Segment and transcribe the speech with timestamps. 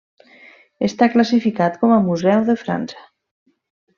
[0.87, 3.07] Està classificat com a Museu de França.